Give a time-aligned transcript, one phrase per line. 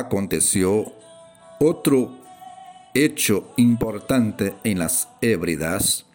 [0.00, 0.92] aconteció
[1.58, 2.18] otro
[2.94, 6.06] hecho importante en las Hébridas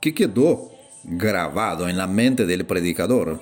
[0.00, 0.70] que quedó
[1.04, 3.40] grabado en la mente del predicador.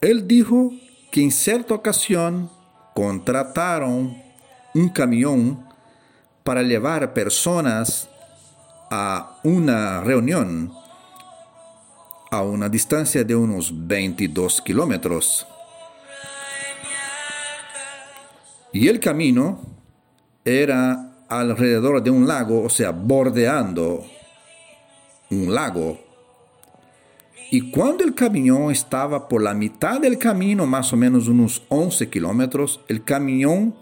[0.00, 0.72] Él dijo
[1.10, 2.50] que en cierta ocasión
[2.94, 4.16] contrataron
[4.74, 5.64] un camión
[6.42, 8.08] para llevar personas
[8.90, 10.72] a una reunión
[12.30, 15.46] a una distancia de unos 22 kilómetros.
[18.72, 19.60] Y el camino
[20.44, 24.04] era alrededor de un lago, o sea, bordeando
[25.30, 25.98] un lago.
[27.50, 32.08] Y cuando el camión estaba por la mitad del camino, más o menos unos 11
[32.08, 33.74] kilómetros, el camión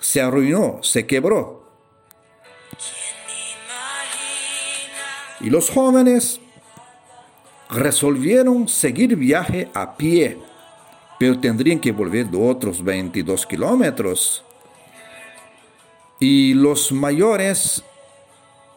[0.00, 1.64] se arruinó, se quebró.
[5.40, 6.40] Y los jóvenes
[7.68, 10.38] resolvieron seguir viaje a pie,
[11.18, 14.44] pero tendrían que volver de otros 22 kilómetros.
[16.18, 17.82] Y los mayores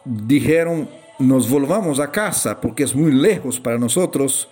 [0.04, 4.48] dijeron, nos volvamos a casa porque es muy lejos para nosotros,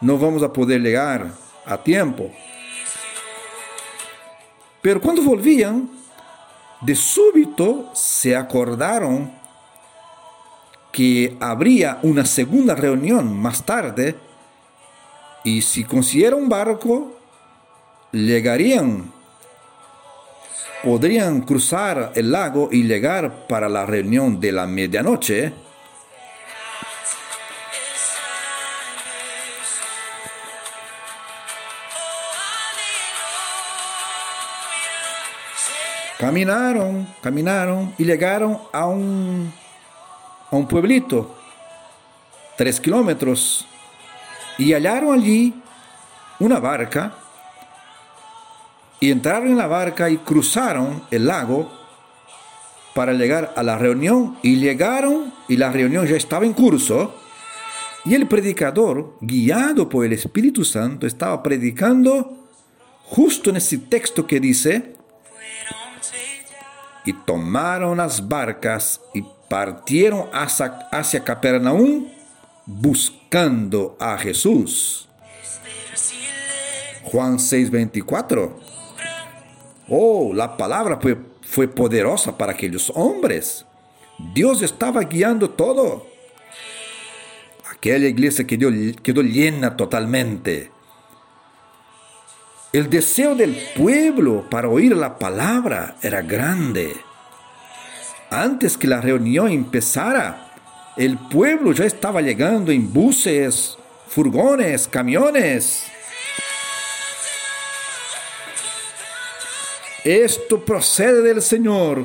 [0.00, 1.32] no vamos a poder llegar
[1.64, 2.30] a tiempo.
[4.82, 5.88] Pero cuando volvían,
[6.82, 9.32] de súbito se acordaron
[10.92, 14.14] que habría una segunda reunión más tarde
[15.44, 17.20] y si consiguieran un barco,
[18.10, 19.12] llegarían,
[20.82, 25.52] podrían cruzar el lago y llegar para la reunión de la medianoche.
[36.18, 39.52] Caminaron, caminaron y llegaron a un,
[40.50, 41.36] a un pueblito,
[42.56, 43.66] tres kilómetros,
[44.58, 45.54] y hallaron allí
[46.38, 47.14] una barca
[49.00, 51.70] y entraron en la barca y cruzaron el lago
[52.94, 57.14] para llegar a la reunión y llegaron y la reunión ya estaba en curso
[58.04, 62.50] y el predicador, guiado por el Espíritu Santo, estaba predicando
[63.04, 64.94] justo en ese texto que dice,
[67.06, 72.06] y tomaron las barcas y partieron hacia, hacia Capernaum
[72.66, 75.08] buscando a Jesús.
[77.04, 78.58] Juan 6:24.
[79.88, 80.98] Oh, la palabra
[81.42, 83.66] fue, poderosa para aquellos hombres.
[84.34, 86.06] Dios estaba guiando todo.
[87.70, 88.70] Aquella iglesia quedó,
[89.02, 90.70] quedó llena totalmente.
[92.72, 96.96] El deseo del pueblo para oír la palabra era grande.
[98.30, 100.43] Antes que la reunión empezara,
[100.96, 103.76] el pueblo ya estaba llegando en buses,
[104.08, 105.86] furgones, camiones.
[110.04, 112.04] Esto procede del Señor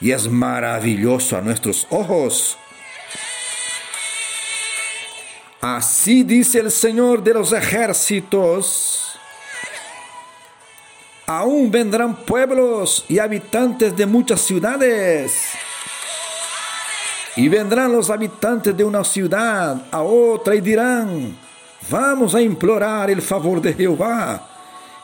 [0.00, 2.58] y es maravilloso a nuestros ojos.
[5.60, 8.98] Así dice el Señor de los ejércitos
[11.28, 15.50] aún vendrán pueblos y habitantes de muchas ciudades.
[17.38, 21.38] Y vendrán los habitantes de una ciudad a otra y dirán,
[21.88, 24.42] vamos a implorar el favor de Jehová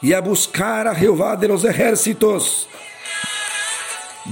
[0.02, 2.68] y a buscar a Jehová de los ejércitos.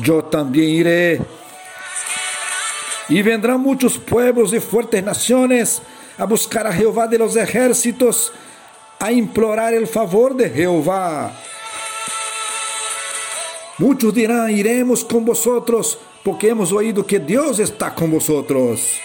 [0.02, 1.20] Yo también iré.
[3.08, 5.80] Y vendrán muchos pueblos y fuertes naciones
[6.18, 8.32] a buscar a Jehová de los ejércitos,
[8.98, 11.30] a implorar el favor de Jehová.
[13.82, 19.00] Muchos dirán, iremos con vosotros, porque hemos oído que Dios está con vosotros.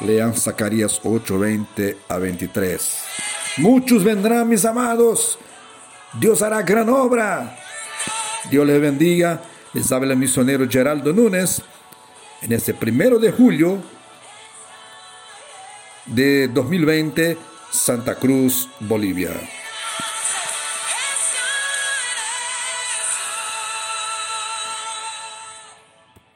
[0.00, 2.98] Lean Zacarías 8, 20 a 23.
[3.58, 5.38] Muchos vendrán, mis amados.
[6.18, 7.58] Dios hará gran obra.
[8.50, 9.42] Dios les bendiga.
[9.74, 11.60] Les habla el misionero Geraldo Núñez
[12.40, 13.82] en este primero de julio
[16.06, 17.36] de 2020,
[17.70, 19.30] Santa Cruz, Bolivia.